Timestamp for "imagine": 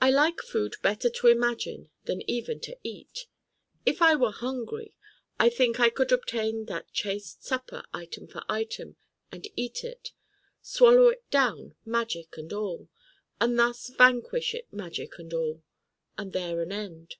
1.26-1.90